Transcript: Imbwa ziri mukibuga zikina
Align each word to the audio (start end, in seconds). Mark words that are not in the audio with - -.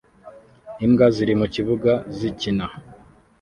Imbwa 0.85 1.05
ziri 1.15 1.33
mukibuga 1.39 1.91
zikina 2.17 2.65